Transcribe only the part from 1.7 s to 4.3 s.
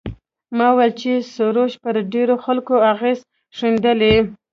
پر ډېرو خلکو اغېز ښندلی.